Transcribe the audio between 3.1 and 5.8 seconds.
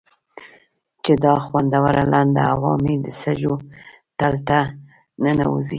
سږو تل ته ننوځي.